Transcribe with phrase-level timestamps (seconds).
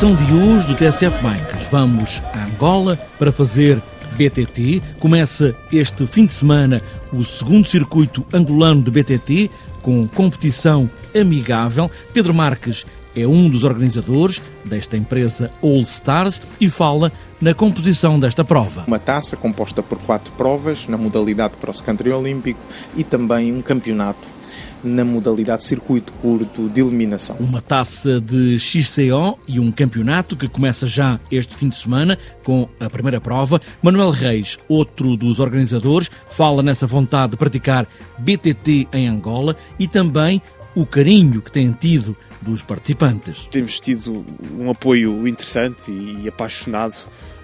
[0.00, 3.82] edição de hoje do TSF Bikes, vamos a Angola para fazer
[4.16, 4.80] BTT.
[4.98, 6.80] Começa este fim de semana
[7.12, 9.50] o segundo circuito angolano de BTT,
[9.82, 11.90] com competição amigável.
[12.14, 18.42] Pedro Marques é um dos organizadores desta empresa All Stars e fala na composição desta
[18.42, 18.84] prova.
[18.86, 22.60] Uma taça composta por quatro provas na modalidade cross-country olímpico
[22.96, 24.39] e também um campeonato
[24.82, 27.36] na modalidade circuito curto de eliminação.
[27.38, 32.68] Uma taça de XCO e um campeonato que começa já este fim de semana com
[32.78, 33.60] a primeira prova.
[33.82, 37.86] Manuel Reis, outro dos organizadores, fala nessa vontade de praticar
[38.18, 40.40] BTT em Angola e também
[40.74, 43.48] o carinho que têm tido dos participantes.
[43.50, 44.24] Temos tido
[44.56, 46.96] um apoio interessante e apaixonado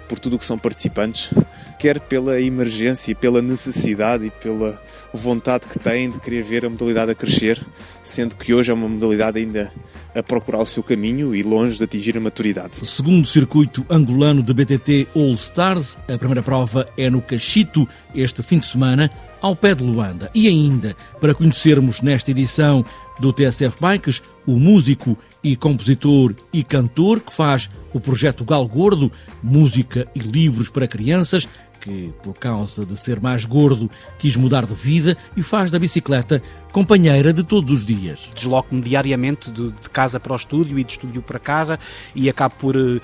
[0.07, 1.29] por tudo o que são participantes,
[1.77, 4.81] quer pela emergência, pela necessidade e pela
[5.13, 7.63] vontade que têm de querer ver a modalidade a crescer,
[8.03, 9.71] sendo que hoje é uma modalidade ainda
[10.15, 12.77] a procurar o seu caminho e longe de atingir a maturidade.
[12.87, 18.59] Segundo circuito angolano de BTT All Stars, a primeira prova é no Cachito este fim
[18.59, 19.09] de semana,
[19.41, 20.31] ao pé de Luanda.
[20.33, 22.83] E ainda, para conhecermos nesta edição
[23.19, 29.11] do TSF Bikes, o músico e compositor e cantor que faz o projeto Gal Gordo,
[29.41, 31.47] música e livros para crianças,
[31.87, 36.41] que, por causa de ser mais gordo, quis mudar de vida e faz da bicicleta
[36.73, 38.29] companheira de todos os dias.
[38.35, 41.79] Desloco-me diariamente de, de, casa para o estúdio e de estúdio para casa
[42.13, 42.99] e acabo por uh,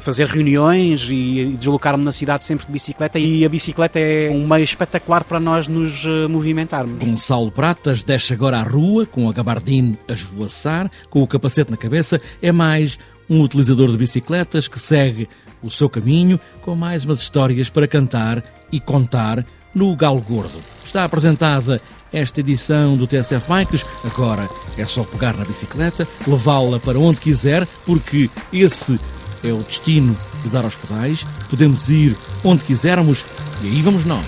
[0.00, 4.64] fazer reuniões e, deslocar-me na cidade sempre de bicicleta e a bicicleta é um meio
[4.64, 6.98] espetacular para nós nos uh, movimentarmos.
[7.02, 11.76] Gonçalo Pratas desce agora à rua com a gabardine a esvoaçar, com o capacete na
[11.78, 12.98] cabeça, é mais
[13.30, 15.26] um utilizador de bicicletas que segue
[15.62, 20.58] o seu caminho com mais umas histórias para cantar e contar no Galo Gordo.
[20.84, 21.80] Está apresentada
[22.12, 23.84] esta edição do TSF Bikes.
[24.04, 28.98] Agora é só pegar na bicicleta, levá-la para onde quiser, porque esse
[29.44, 31.26] é o destino de dar aos pedais.
[31.48, 33.24] Podemos ir onde quisermos
[33.62, 34.26] e aí vamos nós.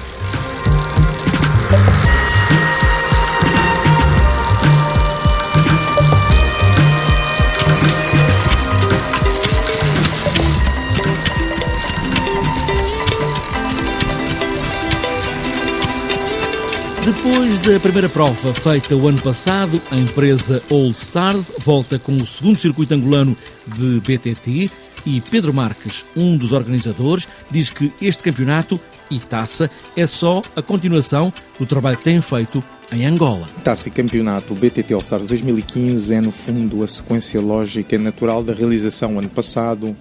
[17.31, 22.27] Depois da primeira prova feita o ano passado, a empresa All Stars volta com o
[22.27, 23.37] segundo circuito angolano
[23.69, 24.69] de BTT
[25.07, 30.61] e Pedro Marques, um dos organizadores, diz que este campeonato e taça é só a
[30.61, 33.49] continuação do trabalho que têm feito em Angola.
[33.63, 38.43] Taça e campeonato BTT All Stars 2015 é, no fundo, a sequência lógica e natural
[38.43, 39.97] da realização ano passado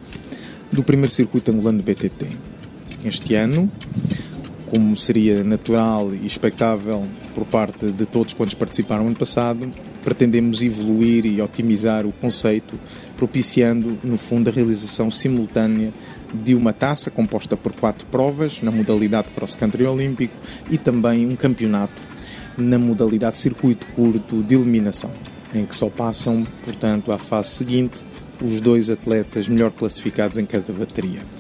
[0.72, 2.26] do primeiro circuito angolano de BTT.
[3.06, 3.72] Este ano,
[4.70, 9.72] como seria natural e expectável por parte de todos quantos participaram ano passado,
[10.04, 12.80] pretendemos evoluir e otimizar o conceito,
[13.18, 15.92] propiciando, no fundo, a realização simultânea
[16.34, 20.36] de uma taça composta por quatro provas na modalidade cross-country olímpico
[20.70, 22.02] e também um campeonato
[22.58, 25.12] na modalidade circuito curto de eliminação,
[25.54, 28.04] em que só passam, portanto, à fase seguinte
[28.42, 31.39] os dois atletas melhor classificados em cada bateria.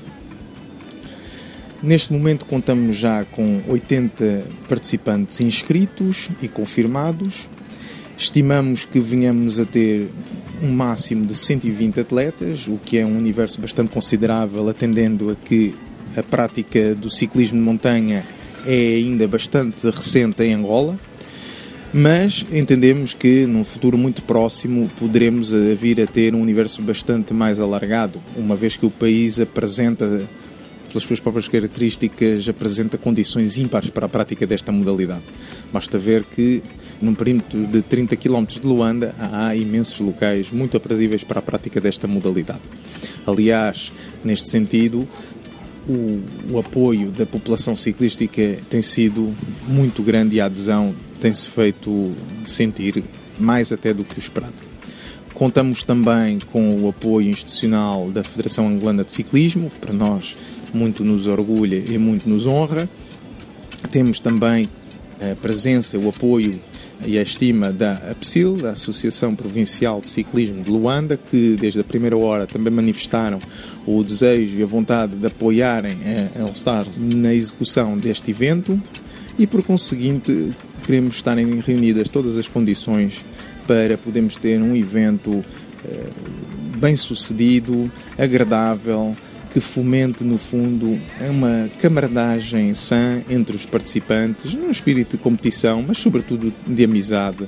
[1.82, 7.48] Neste momento contamos já com 80 participantes inscritos e confirmados.
[8.18, 10.10] Estimamos que venhamos a ter
[10.62, 15.74] um máximo de 120 atletas, o que é um universo bastante considerável, atendendo a que
[16.18, 18.26] a prática do ciclismo de montanha
[18.66, 20.98] é ainda bastante recente em Angola.
[21.94, 27.58] Mas entendemos que num futuro muito próximo poderemos vir a ter um universo bastante mais
[27.58, 30.30] alargado, uma vez que o país apresenta
[30.90, 35.24] pelas suas próprias características, apresenta condições ímpares para a prática desta modalidade.
[35.72, 36.62] Basta ver que,
[37.02, 41.80] num perímetro de 30 km de Luanda, há imensos locais muito aprazíveis para a prática
[41.80, 42.62] desta modalidade.
[43.25, 43.92] Aliás,
[44.24, 45.08] neste sentido,
[45.88, 46.22] o,
[46.52, 49.34] o, apoio da população ciclística tem sido
[49.68, 52.13] muito grande e a adesão tem-se feito
[52.46, 53.04] sentir
[53.40, 54.69] mais até do que o esperado.
[55.34, 60.36] Contamos também com o apoio institucional da Federação Angolana de Ciclismo, que para nós
[60.74, 62.89] muito nos orgulha e muito nos honra.
[63.92, 64.69] Temos também
[65.19, 66.60] a presença, o apoio
[67.06, 71.83] e a estima da APSIL, da Associação Provincial de Ciclismo de Luanda, que desde a
[71.83, 73.39] primeira hora também manifestaram
[73.86, 75.98] o desejo e a vontade de apoiarem
[76.38, 78.81] a All Stars na execução deste evento
[79.38, 80.54] e, por conseguinte,
[80.86, 83.24] queremos estarem reunidas todas as condições
[83.65, 85.42] para podermos ter um evento
[85.86, 86.10] eh,
[86.77, 89.15] bem sucedido, agradável,
[89.50, 95.98] que fomente, no fundo, uma camaradagem sã entre os participantes, num espírito de competição, mas
[95.98, 97.48] sobretudo de amizade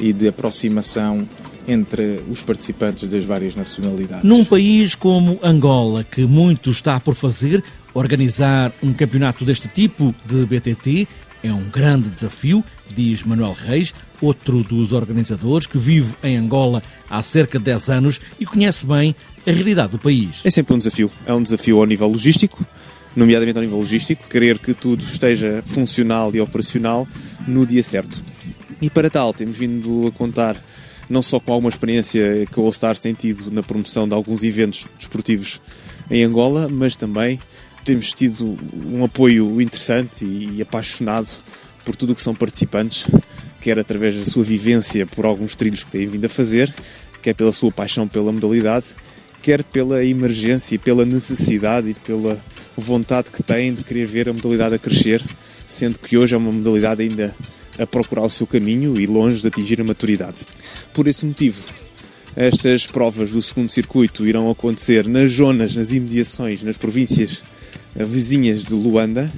[0.00, 1.28] e de aproximação
[1.66, 4.24] entre os participantes das várias nacionalidades.
[4.24, 7.62] Num país como Angola, que muito está por fazer,
[7.92, 11.06] organizar um campeonato deste tipo de BTT
[11.42, 17.22] é um grande desafio, diz Manuel Reis, outro dos organizadores que vive em Angola há
[17.22, 19.14] cerca de 10 anos e conhece bem
[19.46, 20.42] a realidade do país.
[20.44, 21.10] É sempre um desafio.
[21.26, 22.64] É um desafio ao nível logístico,
[23.14, 27.06] nomeadamente ao nível logístico, querer que tudo esteja funcional e operacional
[27.46, 28.22] no dia certo.
[28.80, 30.62] E para tal, temos vindo a contar
[31.08, 34.42] não só com alguma experiência que o All Stars tem tido na promoção de alguns
[34.44, 35.60] eventos desportivos
[36.10, 37.40] em Angola, mas também
[37.84, 38.56] temos tido
[38.86, 41.30] um apoio interessante e apaixonado
[41.84, 43.06] por tudo o que são participantes,
[43.60, 46.72] quer através da sua vivência por alguns trilhos que têm vindo a fazer,
[47.22, 48.86] quer pela sua paixão pela modalidade,
[49.42, 52.40] quer pela emergência e pela necessidade e pela
[52.76, 55.22] vontade que têm de querer ver a modalidade a crescer,
[55.66, 57.34] sendo que hoje é uma modalidade ainda
[57.78, 60.44] a procurar o seu caminho e longe de atingir a maturidade.
[60.92, 61.62] Por esse motivo,
[62.34, 67.42] estas provas do segundo circuito irão acontecer nas zonas, nas imediações, nas províncias
[67.96, 69.32] eh, vizinhas de Luanda,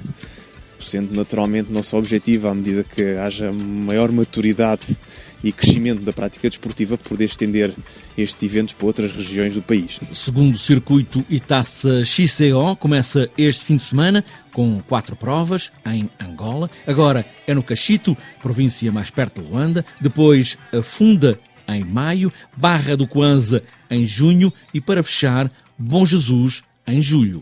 [0.81, 4.97] sendo naturalmente nosso objetivo, à medida que haja maior maturidade
[5.43, 7.73] e crescimento da prática desportiva, poder estender
[8.17, 9.99] estes eventos para outras regiões do país.
[10.11, 16.69] Segundo circuito e taça XCO começa este fim de semana com quatro provas em Angola.
[16.85, 19.85] Agora é no Cachito, província mais perto de Luanda.
[19.99, 26.63] Depois a Funda em maio, Barra do Coanza em junho e para fechar Bom Jesus
[26.85, 27.41] em julho.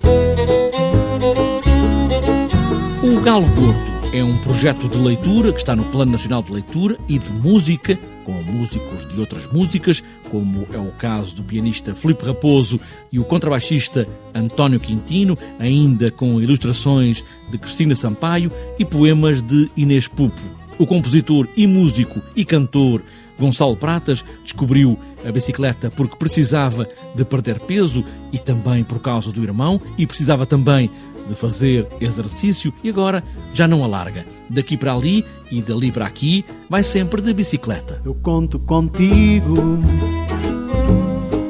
[3.10, 3.76] O Galo Gordo
[4.14, 7.98] é um projeto de leitura que está no Plano Nacional de Leitura e de Música,
[8.24, 12.80] com músicos de outras músicas, como é o caso do pianista Filipe Raposo
[13.12, 20.08] e o contrabaixista António Quintino, ainda com ilustrações de Cristina Sampaio e poemas de Inês
[20.08, 20.40] Pupo.
[20.78, 23.02] O compositor e músico e cantor
[23.40, 29.44] Gonçalo Pratas descobriu a bicicleta porque precisava de perder peso e também por causa do
[29.44, 30.92] irmão e precisava também
[31.30, 33.24] de fazer exercício e agora
[33.54, 34.26] já não alarga.
[34.50, 38.02] Daqui para ali e dali para aqui vai sempre de bicicleta.
[38.04, 39.80] Eu conto contigo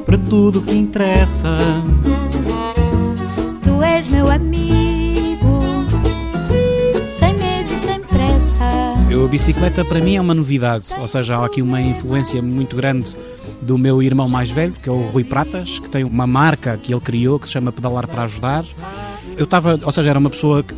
[0.05, 1.57] para tudo que interessa.
[3.63, 5.61] Tu és meu amigo,
[7.09, 8.69] sem medo e sem pressa.
[9.09, 12.75] Eu, a bicicleta para mim é uma novidade, ou seja, há aqui uma influência muito
[12.75, 13.15] grande
[13.61, 16.93] do meu irmão mais velho, que é o Rui Pratas, que tem uma marca que
[16.93, 18.63] ele criou que se chama Pedalar para Ajudar
[19.39, 20.75] eu estava, ou seja, era uma pessoa que,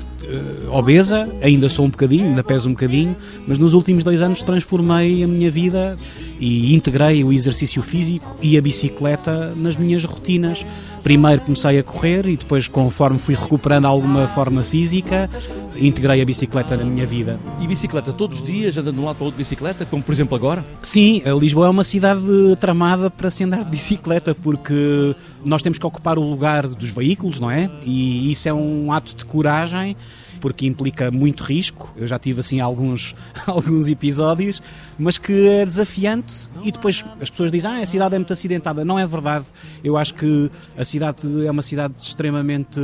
[0.72, 3.16] obesa, ainda sou um bocadinho, ainda peso um bocadinho,
[3.46, 5.98] mas nos últimos dois anos transformei a minha vida
[6.40, 10.66] e integrei o exercício físico e a bicicleta nas minhas rotinas.
[11.04, 15.30] Primeiro comecei a correr e depois, conforme fui recuperando alguma forma física,
[15.76, 17.40] integrei a bicicleta na minha vida.
[17.60, 20.02] E bicicleta todos os dias, andando de um lado para o outro de bicicleta, como
[20.02, 20.64] por exemplo agora?
[20.82, 22.22] Sim, Lisboa é uma cidade
[22.60, 25.16] tramada para se andar de bicicleta, porque
[25.46, 27.70] nós temos que ocupar o lugar dos veículos, não é?
[27.84, 29.98] E isso é um ato de coragem
[30.42, 31.94] porque implica muito risco.
[31.96, 33.16] Eu já tive assim alguns,
[33.48, 34.62] alguns episódios,
[34.98, 36.50] mas que é desafiante.
[36.64, 38.84] E depois as pessoas dizem: Ah, a cidade é muito acidentada.
[38.84, 39.46] Não é verdade.
[39.84, 42.82] Eu acho que a cidade é uma cidade extremamente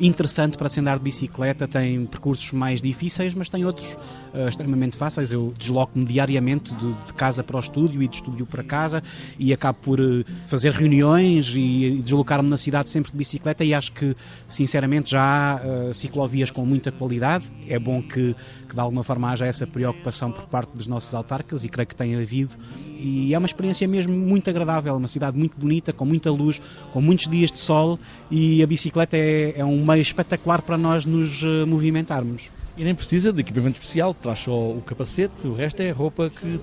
[0.00, 1.66] interessante para se andar de bicicleta.
[1.68, 3.96] Tem percursos mais difíceis, mas tem outros
[4.34, 5.32] uh, extremamente fáceis.
[5.32, 9.02] Eu desloco-me diariamente de, de, casa para o estúdio e de estúdio para casa
[9.38, 11.60] e acabo por uh, fazer reuniões e,
[11.98, 13.64] e deslocar-me na cidade sempre de bicicleta.
[13.64, 14.16] E acho que,
[14.48, 17.52] sinceramente, já há uh, ciclovias com muita qualidade.
[17.68, 18.34] É bom que,
[18.66, 21.94] que de alguma forma haja essa preocupação por parte dos nossos autarcas e creio que
[21.94, 22.56] tem havido.
[22.96, 26.62] E é uma experiência mesmo muito agradável, uma cidade muito bonita, com muita luz,
[26.92, 27.98] com muitos dias de sol
[28.30, 32.50] e a bicicleta é, é um meio espetacular para nós nos eh, movimentarmos.
[32.76, 36.58] E nem precisa de equipamento especial, traz só o capacete, o resto é roupa que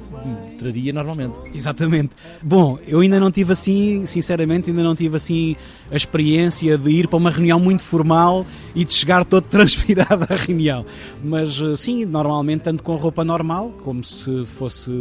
[0.57, 1.35] traria normalmente.
[1.53, 2.15] Exatamente.
[2.41, 5.55] Bom, eu ainda não tive assim, sinceramente, ainda não tive assim
[5.91, 10.35] a experiência de ir para uma reunião muito formal e de chegar todo transpirado à
[10.35, 10.83] reunião.
[11.23, 14.91] Mas eh, sim, normalmente tanto com roupa normal, como se fosse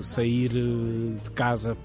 [0.00, 1.76] sair eh, de casa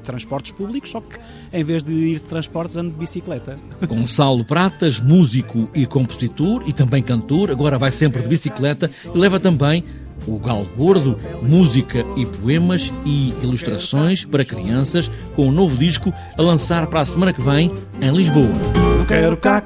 [0.00, 1.18] transportes públicos, só que
[1.52, 3.58] em vez de ir de transportes ando de bicicleta.
[3.86, 9.38] Gonçalo Pratas, músico e compositor e também cantor, agora vai sempre de bicicleta e leva
[9.38, 9.84] também
[10.26, 16.42] o Gal Gordo, música e poemas e ilustrações para crianças, com um novo disco a
[16.42, 18.52] lançar para a semana que vem em Lisboa.
[18.98, 19.64] Não quero cá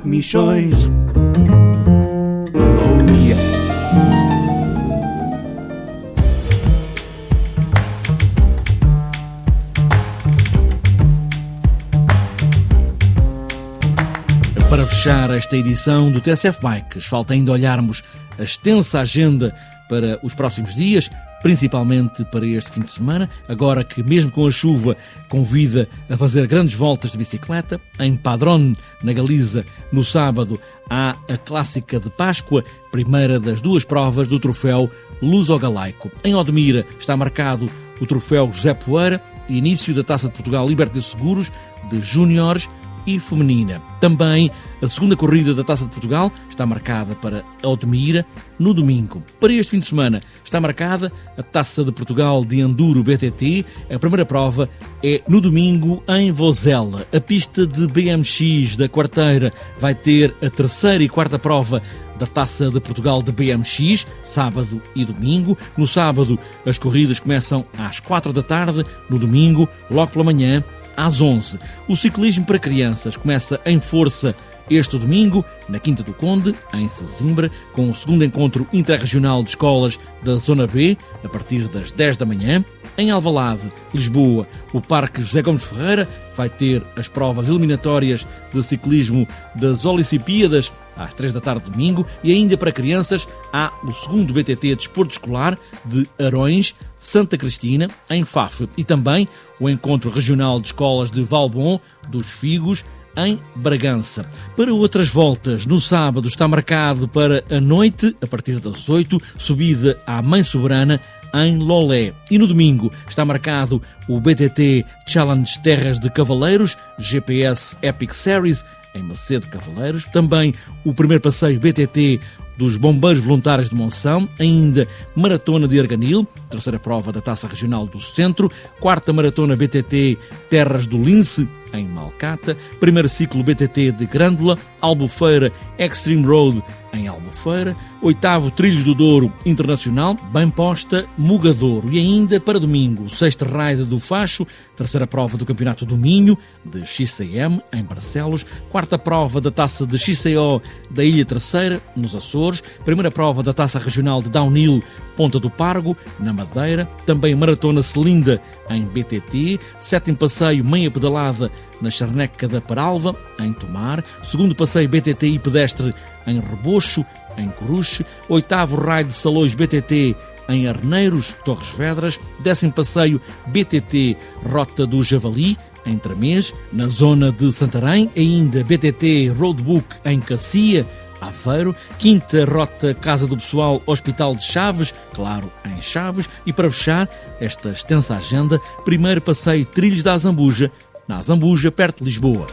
[15.05, 18.03] fechar esta edição do TSF Bikes, falta ainda olharmos
[18.39, 19.55] a extensa agenda
[19.87, 21.11] para os próximos dias.
[21.43, 24.97] principalmente para este fim de semana, agora que, mesmo com a chuva,
[25.29, 27.79] convida a fazer grandes voltas de bicicleta.
[28.01, 30.59] Em Padrón, na Galiza, no sábado,
[30.89, 36.11] há a Clássica de Páscoa, primeira das duas provas do troféu Luso-Galaico.
[36.25, 37.71] Em Odmira está marcado
[38.01, 41.53] o troféu José Poeira, início da Taça de Portugal Liberty Seguros
[41.91, 42.71] de Júniores
[43.07, 43.83] e feminina.
[44.01, 44.51] Também
[44.83, 48.27] a segunda corrida da Taça de Portugal está marcada para Altamira
[48.59, 49.23] no domingo.
[49.41, 53.65] Para este fim de semana está marcada a Taça de Portugal de Enduro BTT.
[53.91, 54.69] A primeira prova
[55.03, 57.07] é no domingo em Vozela.
[57.13, 61.81] A pista de BMX da quarteira vai ter a terceira e quarta prova
[62.19, 65.57] da Taça de Portugal de BMX, sábado e domingo.
[65.77, 70.63] No sábado, as corridas começam às quatro da tarde, no domingo, logo pela manhã,
[70.97, 71.59] às 11.
[71.89, 74.35] O ciclismo para crianças começa em força
[74.71, 79.99] este domingo, na Quinta do Conde, em Sesimbra, com o segundo encontro interregional de escolas
[80.23, 82.65] da Zona B, a partir das 10 da manhã.
[82.97, 89.27] Em Alvalade, Lisboa, o Parque José Gomes Ferreira vai ter as provas eliminatórias de ciclismo
[89.55, 94.77] das Olicipíadas às 3 da tarde domingo e ainda para crianças há o segundo BTT
[94.77, 99.29] Desporto Escolar de Arões, Santa Cristina, em Faf e também
[99.61, 102.85] o Encontro Regional de Escolas de Valbon dos Figos,
[103.17, 104.29] em Bragança.
[104.57, 110.01] Para outras voltas, no sábado está marcado para a noite, a partir das 8, subida
[110.07, 111.01] à Mãe Soberana
[111.35, 112.13] em Lolé.
[112.31, 119.03] E no domingo está marcado o BTT Challenge Terras de Cavaleiros, GPS Epic Series, em
[119.03, 120.05] Macedo Cavaleiros.
[120.05, 122.21] Também o primeiro passeio BTT
[122.57, 128.01] dos Bombeiros Voluntários de Monção, ainda Maratona de Arganil, terceira prova da Taça Regional do
[128.01, 130.19] Centro, quarta Maratona BTT
[130.49, 136.63] Terras do Lince, em Malcata, primeiro ciclo BTT de Grândola, Albufeira Extreme Road
[136.93, 141.93] em Albufeira, oitavo Trilhos do Douro Internacional, bem posta, Mugadouro.
[141.93, 146.87] E ainda para domingo, sexta raida do Facho, terceira prova do Campeonato do Minho de
[146.87, 153.11] XCM em Barcelos, quarta prova da Taça de XCO da Ilha Terceira, nos Açores, primeira
[153.11, 154.83] prova da Taça Regional de Downhill
[155.17, 161.51] Ponta do Pargo, na Madeira, também Maratona Celinda em BTT, sétimo passeio meia pedalada
[161.85, 165.95] na Charneca da Paralva, em Tomar, segundo passeio BTT e pedestre
[166.27, 167.05] em Rebocho,
[167.37, 170.17] em Coruche, oitavo raio de Salões BTT
[170.49, 177.53] em Arneiros, Torres Vedras, décimo passeio BTT Rota do Javali, em Tramês, na zona de
[177.53, 180.87] Santarém, ainda BTT Roadbook em Cacia,
[181.21, 187.09] Aveiro, quinta rota Casa do Pessoal Hospital de Chaves, claro, em Chaves, e para fechar
[187.41, 190.71] esta extensa agenda, primeiro passeio Trilhos da Azambuja,
[191.07, 192.47] na Azambuja, perto de Lisboa.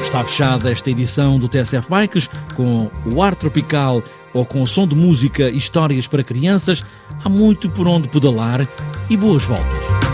[0.00, 4.02] Está fechada esta edição do TSF Bikes com o ar tropical
[4.34, 6.84] ou com o som de música e histórias para crianças.
[7.24, 8.68] Há muito por onde pedalar
[9.08, 10.09] e boas voltas.